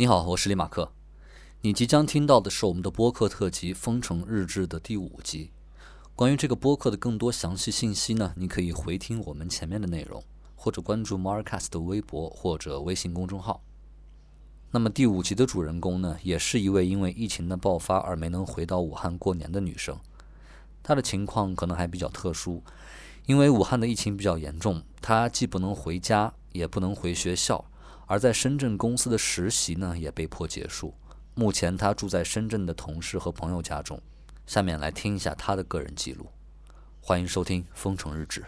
[0.00, 0.92] 你好，我是李马克。
[1.60, 5.50] 你即将听到的是我们的播客特辑《封城日志》的第五集。
[6.16, 10.24] 关于这个播客的更多详细信息呢，你可以回听我们前面的内容，
[10.56, 13.60] 或者关注 Marcus 的微博或者微信公众号。
[14.70, 19.98] 那么第五集的主人公呢，也是一位因为疫情的爆发而没能回到武汉过年的女生。
[20.82, 22.62] 她的情况可能还比较特殊，
[23.26, 27.66] 因为武汉的疫情比较严重，她既不能回家，也不能回学校。
[28.10, 30.92] 而在深圳公司的实习呢，也被迫结束。
[31.32, 34.02] 目前他住在深圳的同事和朋友家中。
[34.48, 36.26] 下面来听一下他的个人记录。
[37.00, 38.40] 欢迎收听《封城日志》。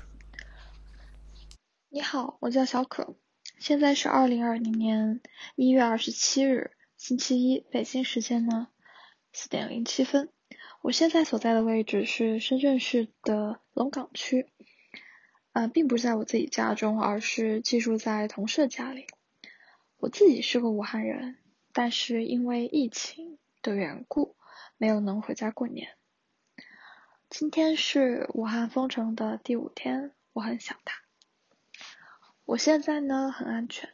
[1.91, 3.15] 你好，我叫小可，
[3.61, 5.21] 现在是二零二零年
[5.55, 8.67] 一月二十七日星期一，北京时间呢
[9.33, 10.29] 四点零七分。
[10.81, 14.51] 我现在所在的位置是深圳市的龙岗区，
[15.53, 19.07] 呃，并不是在我自己家中，而是寄住在同事家里。
[20.03, 21.39] 我自己是个武汉人，
[21.73, 24.35] 但是因为疫情的缘故，
[24.77, 25.97] 没有能回家过年。
[27.31, 30.97] 今天是武汉封城的第五天，我很想他。
[32.45, 33.91] 我现在呢很安全，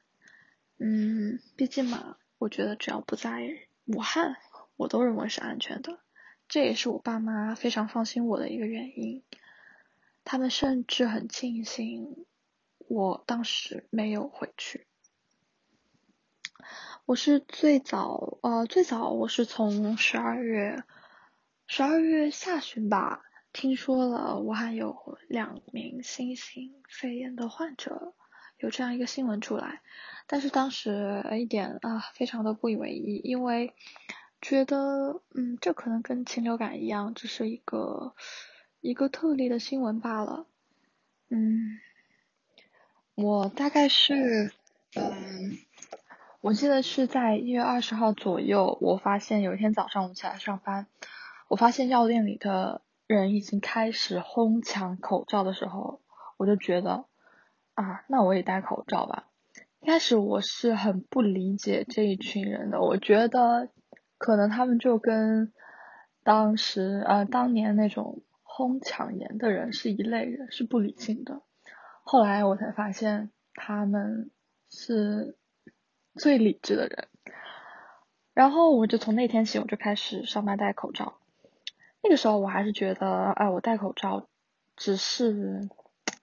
[0.79, 3.47] 嗯，毕竟嘛，我觉得只要不在
[3.85, 4.39] 武汉，
[4.77, 6.01] 我都认为是安全的。
[6.49, 9.23] 这也是我爸妈非常放心我的一个原因。
[10.25, 12.25] 他们甚至很庆幸
[12.79, 14.88] 我当时没有回去。
[17.05, 20.83] 我是最早，呃，最早我是从十二月，
[21.67, 28.13] 十二月下旬吧，听说了武汉有两名新型肺炎的患者，
[28.59, 29.81] 有这样一个新闻出来，
[30.27, 33.73] 但是当时一点啊，非常的不以为意，因为
[34.43, 38.15] 觉得，嗯，这可能跟禽流感一样，只是一个
[38.81, 40.47] 一个特例的新闻罢了，
[41.31, 41.79] 嗯，
[43.15, 44.53] 我大概是，
[44.95, 45.57] 嗯。
[46.41, 50.87] 我记得是在一月二十号左右，我发现有一天早上我起来上班，
[51.49, 56.01] 我发现药店里的人已经开始哄抢口罩的时候，
[56.37, 57.07] 我就觉得
[57.75, 59.27] 啊，那我也戴口罩吧。
[59.81, 63.69] 一开始我是很不理解这一群人的，我觉得
[64.17, 65.53] 可能他们就跟
[66.23, 71.43] 当时呃当年那种哄抢盐的人是一类人，是不理性的。
[72.05, 74.31] 后来我才发现他们
[74.71, 75.37] 是。
[76.19, 77.09] 最理智的人，
[78.35, 81.15] 然后我就从那天起，我就开始上班戴口罩。
[82.03, 84.29] 那个时候我还是觉得，哎，我戴口罩
[84.77, 85.69] 只是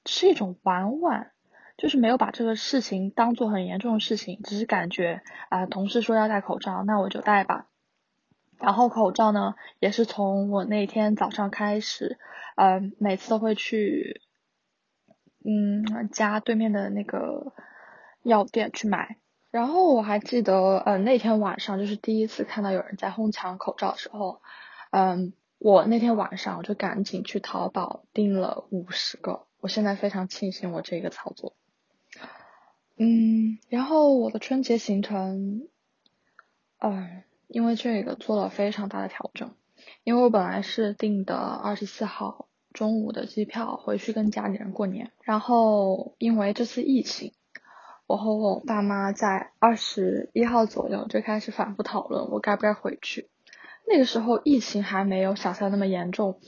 [0.06, 1.32] 是一种玩玩，
[1.78, 7.68] 就是没有把这个事情当做很严重的事情，只是感觉啊，同事说要戴口罩，那我就戴吧。
[8.58, 12.18] 然后口罩呢，也是从我那天早上开始，
[12.56, 14.22] 嗯，每次都会去，
[15.44, 17.54] 嗯，家对面的那个
[18.24, 19.18] 药店去买。
[19.56, 24.42] 然后我还记得，嗯，那天晚上就是第一次看到有人在哄抢口罩的时候，
[24.92, 29.46] 嗯，我那天晚上我就赶紧去淘宝订了五十个。
[29.62, 31.56] 我现在非常庆幸我这个操作。
[32.98, 35.70] 嗯，然后我的春节行程，
[36.80, 39.56] 嗯，因为这个做了非常大的调整，
[40.04, 47.32] 因为我本来是订的二十四号中午的机票回去跟家里人过年，然后因为这次疫情。
[48.08, 53.30] 我和我爸妈在二十一号左右就开始反复讨论我该不该回去。
[53.88, 56.40] 那个时候疫情还没有想象那么严重，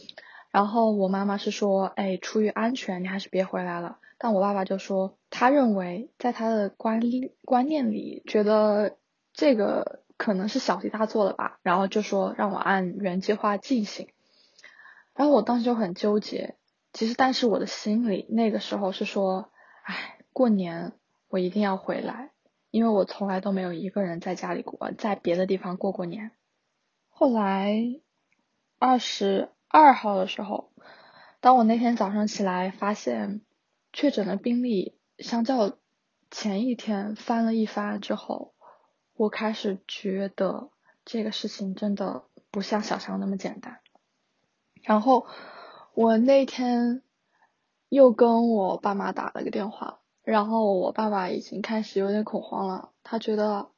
[0.51, 3.97] 然后我妈妈是说，哎，出于安全，你还是别回来了。
[4.19, 7.01] 但我爸爸就说，他认为在他的观
[7.43, 8.97] 观念里，觉得
[9.33, 14.09] 这个可能是小题大做了吧，然后就说让我按原计划进行。
[15.15, 16.55] 然后我当时就很纠结，
[16.93, 19.49] 其实但是我的心里那个时候是说，
[19.81, 20.93] 哎，过年。
[21.29, 22.31] 我一定要回来，
[22.71, 26.31] 因为我从来都没有一个人在家里过，在别的地方过过年。
[27.09, 27.75] 后来
[28.79, 30.71] 二十二号的时候，
[31.41, 33.41] 当我那天早上起来发现
[33.91, 35.77] 确诊的病例相较
[36.31, 38.53] 前一天翻了一番之后，
[39.13, 40.69] 我开始觉得
[41.03, 43.79] 这个事情真的不像想象那么简单。
[44.83, 45.27] 然后
[45.93, 47.01] 我那天
[47.89, 49.99] 又跟我爸妈打了个电话。
[50.27, 53.69] 然后我爸爸已经开始有点恐慌了，他觉得，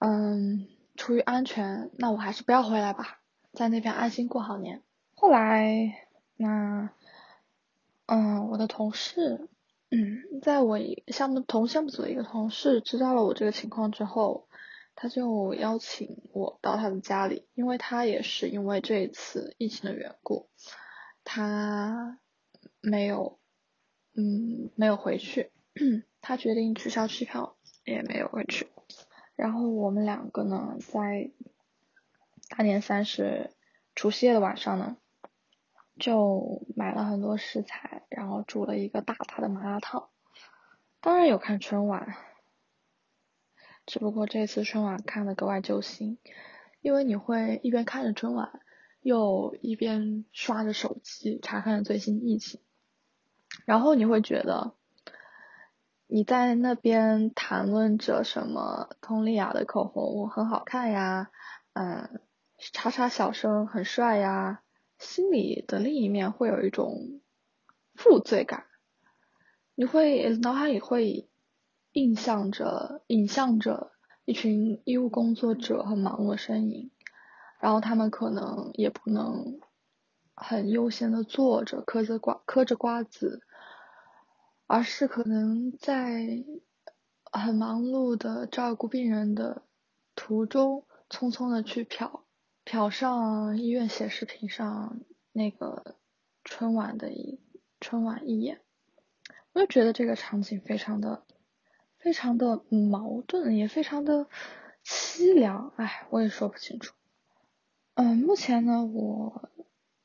[0.00, 0.66] 嗯，
[0.96, 3.20] 出于安全，那我还是不要回来吧，
[3.52, 4.82] 在那边安心过好年。
[5.14, 6.90] 后来，那，
[8.06, 9.48] 嗯，我的同事，
[9.92, 14.48] 嗯，在我项目同项目组的一个同事知道了我这个情况之后，
[14.96, 20.48] 他就邀请我到他的家里，因为他也是因为这一次疫情的缘故，
[21.22, 22.18] 他
[22.80, 23.38] 没有。
[24.14, 25.50] 嗯，没有回去，
[26.20, 28.68] 他决定取消机票，也没有回去。
[29.36, 31.30] 然后我们两个呢，在
[32.50, 33.50] 大年三十
[33.94, 34.98] 除夕夜的晚上呢，
[35.98, 40.10] 就买了很多食材，然后煮了一个大大的麻辣烫。
[41.00, 42.14] 当然有看春晚，
[43.86, 46.18] 只不过这次春晚看的格外揪心，
[46.82, 48.60] 因为你会一边看着春晚，
[49.00, 52.60] 又一边刷着手机查看最新疫情，
[53.64, 54.74] 然后你会觉得。
[56.14, 58.90] 你在那边谈论着什么？
[59.00, 61.30] 佟丽娅的口红很好看呀，
[61.72, 62.20] 嗯，
[62.58, 64.60] 叉叉小生很帅呀，
[64.98, 67.22] 心里的另一面会有一种
[67.94, 68.66] 负罪感，
[69.74, 71.30] 你会脑海里会
[71.92, 73.92] 印象着、影像着
[74.26, 76.90] 一群医务工作者很忙碌的身影，
[77.58, 79.60] 然后他们可能也不能
[80.34, 83.40] 很悠闲的坐着嗑着瓜嗑着瓜子。
[84.72, 86.42] 而是可能在
[87.30, 89.64] 很忙碌的照顾病人的
[90.14, 92.22] 途中，匆匆的去瞟
[92.64, 95.96] 瞟上医院显示屏上那个
[96.42, 97.38] 春晚的一
[97.80, 98.62] 春晚一眼，
[99.52, 101.22] 我就觉得这个场景非常的
[101.98, 104.26] 非常的矛盾，也非常的
[104.82, 106.94] 凄凉，哎，我也说不清楚。
[107.92, 109.50] 嗯，目前呢，我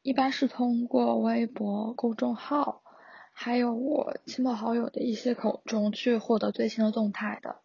[0.02, 2.84] 一般是通过微博公众号。
[3.40, 7.60] 还有我亲朋好友的一些口中去获得最新的动态的，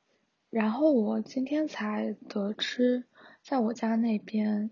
[0.50, 3.04] 然后我今天才得知，
[3.42, 4.70] 在我家那边，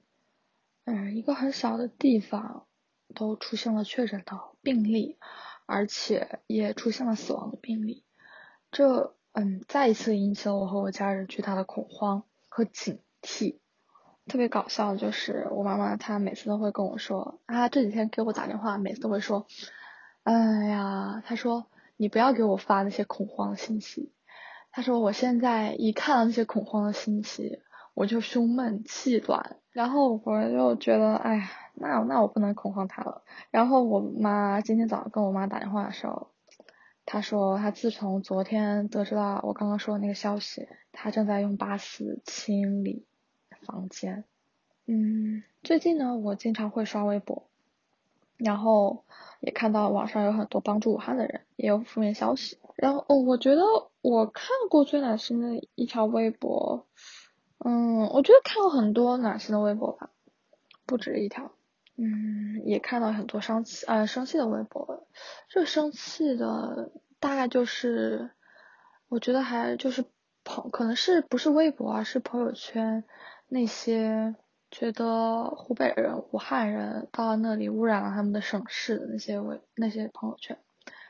[0.85, 2.67] 嗯，一个很小的地方
[3.15, 5.17] 都出现了确诊的病例，
[5.65, 8.05] 而且也出现了死亡的病例，
[8.71, 13.57] 这嗯再一次引起了我和我家人巨大的恐慌和警惕。
[14.27, 19.47] 特别搞笑的就是我妈妈她每次都会跟我说啊，这几天给我打电话，每次都会说。
[20.23, 24.13] 哎呀，他说你不要给我发那些恐慌的信息。
[24.71, 27.61] 他说我现在一看到那些恐慌的信息，
[27.95, 29.57] 我就胸闷气短。
[29.73, 33.23] 然后我就觉得，哎呀，那那我不能恐慌他了。
[33.51, 36.31] 然后我妈今天早上跟我妈打电话的时候，
[37.07, 43.07] 她说她自从昨天得知到我刚刚说的那个消息，她正在用八四清理
[43.63, 44.25] 房间。
[44.87, 47.50] 嗯，最近呢，我经常会刷微博。
[48.45, 49.05] 然后
[49.41, 52.59] 也看到网上有很多帮助武汉的人，也有负面消息。
[52.77, 53.63] 然后哦，我觉得
[54.01, 56.87] 我看过最暖心的一条微博，
[57.65, 60.11] 嗯，我觉得看过很多暖心的微博吧，
[60.87, 61.53] 不止一条。
[61.97, 65.07] 嗯，也看到很多生气呃生气的微博。
[65.49, 68.31] 这生气的大概就是，
[69.09, 70.07] 我觉得还就是
[70.43, 73.05] 朋可能是不是微博啊，是朋友圈
[73.49, 74.35] 那些。
[74.71, 80.59] 觉得湖北人、武汉人到那里污染了他们的省市的那些微那些朋友圈，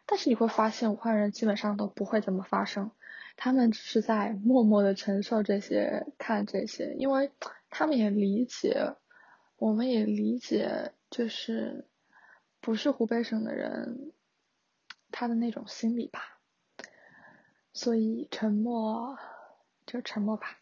[0.06, 2.90] 但是你会发现武汉人基本上都不会怎么发声，
[3.36, 7.30] 他们只是在默默的承受这些、看这些，因为
[7.68, 8.94] 他们也理解，
[9.56, 11.86] 我们也理解，就是
[12.60, 14.12] 不是湖北省的人
[15.12, 16.38] 他的那种心理吧，
[17.74, 19.18] 所以沉默
[19.84, 20.59] 就沉默吧。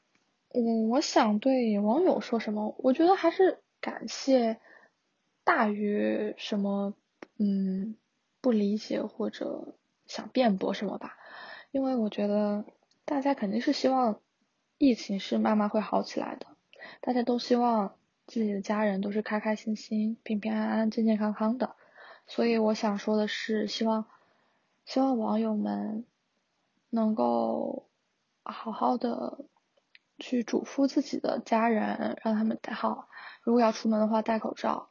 [0.61, 2.75] 我我想对网友说什么？
[2.79, 4.59] 我觉得还是感谢
[5.45, 6.95] 大于什么，
[7.39, 7.97] 嗯，
[8.41, 9.77] 不理解或者
[10.07, 11.17] 想辩驳什么吧。
[11.71, 12.65] 因为我觉得
[13.05, 14.21] 大家肯定是希望
[14.79, 16.47] 疫情是慢慢会好起来的，
[17.01, 17.95] 大家都希望
[18.27, 21.77] 自己的家人都是开开心心、平平安安、健健康康的。
[22.27, 24.07] 所以我想说的是，希望
[24.85, 26.05] 希望网友们
[26.91, 27.87] 能够
[28.43, 29.45] 好好的。
[30.19, 33.09] 去嘱咐自己的家人，让他们戴好，
[33.43, 34.89] 如果要出门的话戴口罩，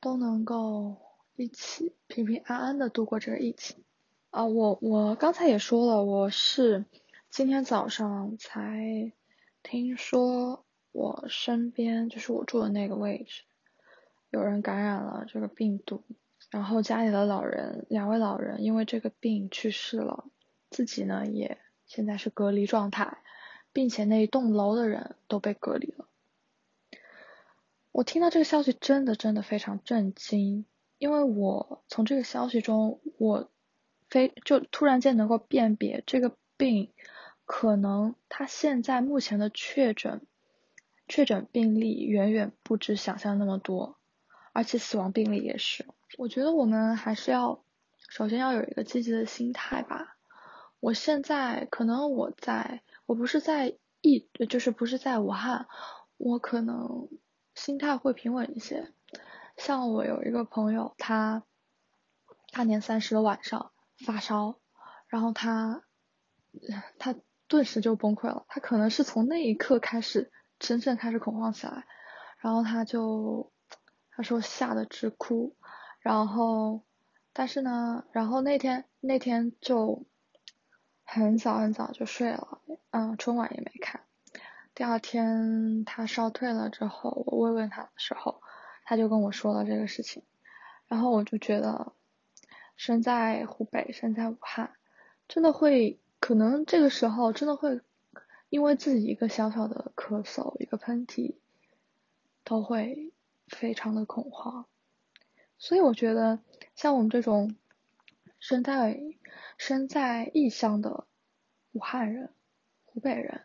[0.00, 0.96] 都能够
[1.36, 3.84] 一起平平安安的度过这个疫情。
[4.30, 6.86] 啊，我我刚才也说了，我是
[7.28, 9.12] 今天早上才
[9.62, 13.42] 听说我身边就是我住的那个位置
[14.30, 16.02] 有人感染了这个病毒，
[16.50, 20.24] 然后家里的老人两位老人因为这个病去世了，
[20.70, 23.18] 自己呢也现在是隔离状态。
[23.72, 26.06] 并且那一栋楼的人都被隔离了。
[27.90, 30.64] 我听到这个消息真的真的非常震惊，
[30.98, 33.50] 因为我从这个消息中，我
[34.08, 36.90] 非就突然间能够辨别这个病
[37.44, 40.22] 可能他现在目前的确诊
[41.08, 43.98] 确诊病例远远不止想象那么多，
[44.52, 45.84] 而且死亡病例也是。
[46.16, 47.62] 我觉得我们还是要
[48.08, 50.16] 首先要有一个积极的心态吧。
[50.82, 52.82] 我现在可能我在。
[53.06, 55.68] 我不是在疫，就是不是在武汉，
[56.16, 57.08] 我可能
[57.54, 58.92] 心态会平稳一些。
[59.56, 61.44] 像我有一个朋友，他
[62.50, 63.70] 大年三十的晚上
[64.04, 64.56] 发烧，
[65.06, 65.82] 然后他
[66.98, 67.14] 他
[67.46, 68.44] 顿时就崩溃了。
[68.48, 71.84] 他可能是从那一刻开始真正开始恐慌起来，
[72.38, 73.52] 然后他就
[74.10, 75.54] 他说吓得直哭，
[76.00, 76.82] 然后
[77.32, 80.06] 但是呢，然后那天那天就
[81.14, 82.58] 很早很早就睡了，
[82.90, 84.00] 嗯，春晚也没看。
[84.74, 88.40] 第二天他烧退了之后，我慰问他的时候，
[88.84, 90.22] 他就跟我说了这个事情，
[90.88, 91.92] 然后我就觉得，
[92.78, 94.72] 身在湖北，身在武汉，
[95.28, 97.82] 真的会可能这个时候真的会，
[98.48, 101.34] 因为自己一个小小的咳嗽，一个喷嚏，
[102.42, 103.12] 都会
[103.48, 104.64] 非常的恐慌，
[105.58, 106.38] 所以我觉得
[106.74, 107.54] 像我们这种
[108.42, 109.00] 身在
[109.56, 111.06] 身在异乡的
[111.70, 112.34] 武汉人、
[112.84, 113.42] 湖北人。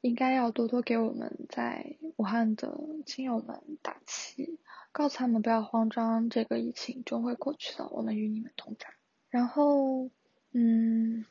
[0.00, 4.60] 应该要多多给我们在武汉的亲友们打气，
[4.92, 8.86] 告诉他们不要慌张，这个疫情终会过去的，我们与你们同在。
[9.28, 10.08] 然后，
[10.52, 11.24] 嗯，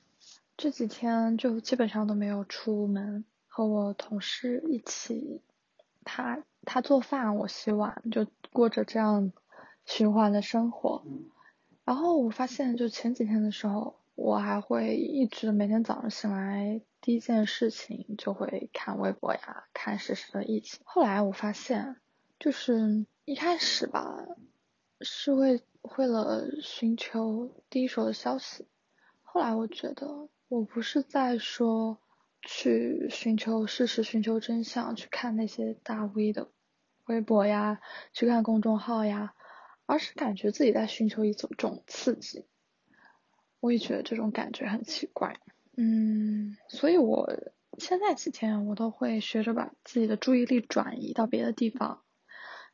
[0.57, 5.41] 这几天就基本上都没有出门，和我同事一起，
[6.03, 9.31] 他他做饭，我洗碗，就过着这样
[9.85, 11.05] 循环的生活。
[11.85, 16.81] 然后我发现，就前几天的时候，我还会一直每天早上醒来。
[16.99, 20.81] 第一件事情就会看微博呀，看实时的疫情。
[20.83, 21.97] 后来我发现，
[22.39, 24.25] 就是一开始吧，
[25.01, 25.61] 是为
[25.95, 28.65] 为了寻求第一手的消息。
[29.21, 31.99] 后来我觉得，我不是在说
[32.41, 36.49] 去寻求事实、寻求真相，去看那些大 V 的
[37.05, 37.79] 微博呀，
[38.11, 39.34] 去看公众号呀，
[39.85, 42.45] 而是感觉自己在寻求一种种刺激。
[43.59, 45.39] 我也觉得这种感觉很奇怪。
[45.77, 47.29] 嗯，所以我
[47.77, 52.03] 现在几天我都会学着把自己的注意力转移到别的地方，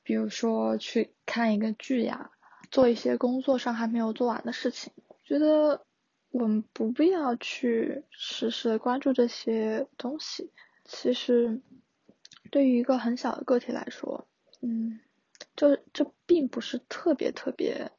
[0.04, 2.32] 比如说去看一个剧呀，
[2.70, 4.94] 做一些工作上还没有做完的事情。
[5.24, 5.86] 觉得
[6.30, 10.52] 我们不必要去时时关注这些东西。
[10.84, 11.62] 其实
[12.52, 14.28] 对于一个很小的个体来说，
[14.62, 15.00] 嗯，
[15.62, 17.92] 这这并不是特别特别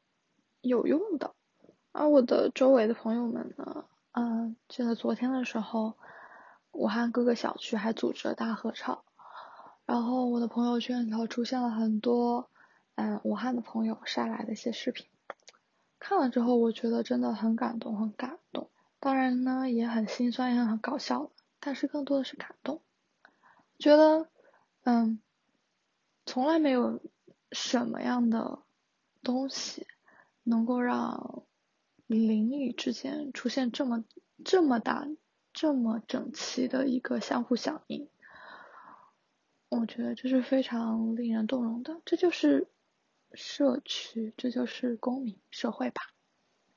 [0.63, 1.33] 有用的。
[1.93, 3.85] 而我的周围的朋友们呢？
[4.11, 5.97] 嗯，记得昨天的时候，
[6.73, 9.05] 武汉各个小区还组织了大合唱，
[9.87, 12.51] 然后我的朋友圈里头出现了很多
[12.97, 15.07] 嗯武汉的朋友晒来的一些视频，
[16.01, 18.71] 看了之后我觉得真的很感动，很感动。
[18.99, 22.83] 当然呢，也很心酸，也很搞笑，但是更多的是感动。
[23.79, 24.27] 觉得
[24.83, 25.21] 嗯，
[26.27, 27.01] 从来没有
[27.53, 28.59] 什么样的
[29.23, 29.87] 东西
[30.43, 31.45] 能够让。
[32.09, 34.05] 邻里之间出现这么
[34.45, 35.09] 这么大、
[35.55, 38.07] 这么整齐的一个相互响应，
[39.71, 42.03] 我觉得这是非常令人动容的。
[42.05, 42.69] 这就是
[43.33, 46.03] 社区，这就是公民社会吧。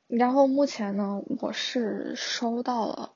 [0.07, 3.13] 然后目前呢，我是收到了，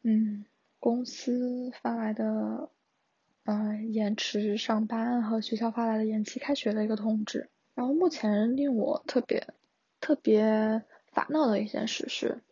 [0.00, 0.46] 嗯，
[0.80, 2.70] 公司发来的，
[3.44, 7.48] 呃，延迟上班和学校发来的延期开学的一个通知。
[7.74, 9.46] 然后目前令我特别
[10.00, 10.82] 特别。
[11.14, 12.42] 烦恼的一件事是，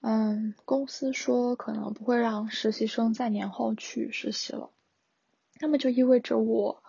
[0.00, 4.70] 嗯，公司说可能不会让实习生在年后去实习了，
[5.60, 6.82] 那么就意味着我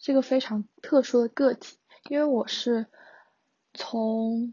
[0.00, 1.78] 这个非常特殊的个体，
[2.08, 2.86] 因为我是
[3.72, 4.52] 从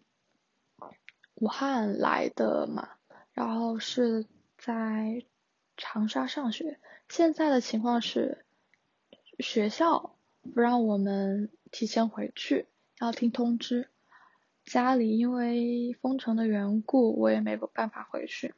[1.34, 2.88] 武汉来的嘛，
[3.34, 4.28] 然后是
[4.60, 5.26] 在
[5.76, 8.46] 长沙上学，现在的情况是
[9.40, 10.16] 学校
[10.54, 12.68] 不让我们提前回去，
[13.00, 13.90] 要听通知。
[14.66, 18.56] 家里因为封城的缘故，我也没办法回去。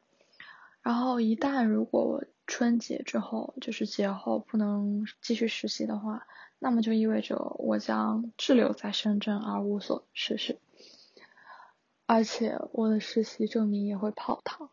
[0.82, 6.26] 然后一旦如果我春节之后，就是节后不能继续实习的话，
[6.60, 10.60] 那么就意味着我将滞留在深圳而无所事事，
[12.06, 14.70] 而且我的实习证明也会泡汤。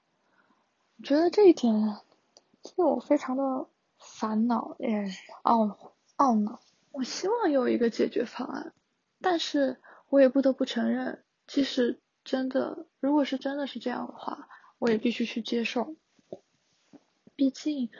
[0.99, 1.97] 我觉得这一点
[2.77, 3.69] 令我非常的
[3.99, 4.89] 烦恼，也
[5.43, 5.77] 懊
[6.17, 6.61] 懊恼。
[6.91, 8.73] 我希望有一个解决方案，
[9.21, 11.25] 但是我也不得不承认。
[11.47, 15.95] 即使真的，如果是真的是这样的话，我也必须去接受。
[17.37, 17.91] 毕竟，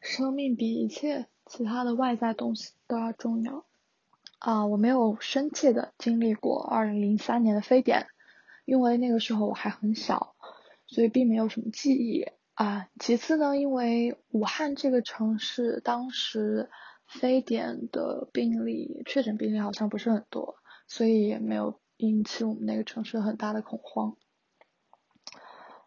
[0.00, 3.64] 生命比一切其他的外在东西都要重要。
[4.38, 8.06] 啊，我没有深切的经历过2003年的非典，
[8.64, 10.36] 因为那个时候我还很小，
[10.86, 12.26] 所以并没有什么记忆。
[12.54, 16.70] 啊，其次呢，因为武汉这个城市当时
[17.06, 20.56] 非典的病例确诊病例好像不是很多，
[20.86, 21.80] 所以也没有。
[21.98, 24.16] 引起我们那个城市很大的恐慌，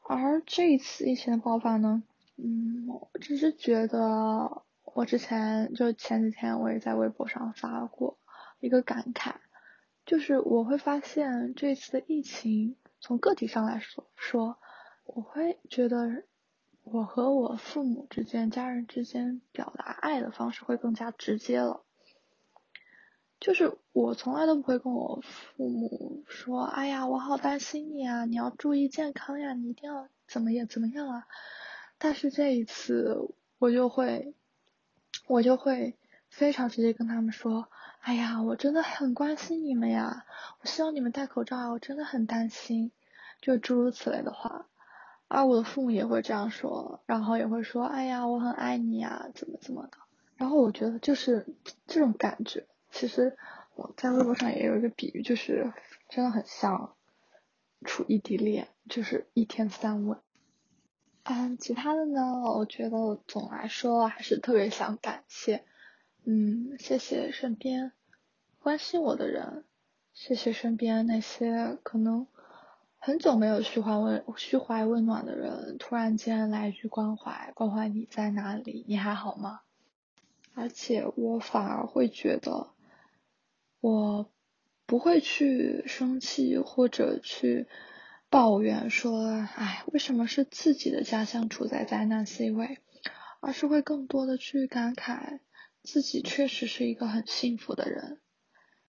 [0.07, 2.03] 而这一次疫情的爆发呢，
[2.38, 8.17] 嗯，我只是觉得，我之前就前几天我也在微博上发过
[8.62, 9.34] 一个感慨，
[10.05, 14.57] 就是我会发现这次的疫情从个体上来说说，
[15.03, 16.24] 我会觉得
[16.86, 21.82] 我和我父母之间、家人之间表达爱的方式会更加直接了。
[23.39, 31.27] 就是我从来都不会跟我父母说，哎呀，我好担心你啊，你要注意健康呀，你一定要怎么样怎么样啊。
[31.98, 34.36] 但是这一次，我就会，
[35.27, 35.98] 我就会
[36.30, 37.68] 非常直接跟他们说，
[38.00, 40.25] 哎呀，我真的很关心你们呀，
[40.62, 42.92] 我希望你们戴口罩啊，我真的很担心，
[43.42, 44.68] 就诸如此类的话。
[45.27, 49.98] 而我的父母也会这样说，然后也会说，哎呀，我很爱你呀，怎么怎么的。
[50.36, 51.48] 然后我觉得就是
[51.88, 52.67] 这种感觉。
[52.91, 53.38] 其实
[53.75, 55.74] 我在微博上也有一个比喻，就是
[56.10, 56.96] 真的很像
[57.86, 60.20] 处异地恋，就是一天三问。
[61.24, 65.65] 嗯，其他的呢，我觉得总来说还是特别想感谢，
[66.24, 67.94] 嗯，谢谢身边
[68.60, 69.65] 关心我的人，
[70.13, 72.27] 谢谢身边那些可能
[73.05, 79.62] 很久没有嘘寒问嘘怀问暖的人，突然间来一句关怀，关怀你在哪里，你还好吗？
[80.55, 82.71] 而且我反而会觉得。
[83.79, 84.31] 我
[84.88, 87.67] 不会去生气或者去
[88.31, 92.79] 抱怨说，哎，为什么是自己的家乡处在灾难 C 位，
[93.39, 95.41] 而是会更多的去感慨
[95.83, 98.19] 自己确实是一个很幸福的人。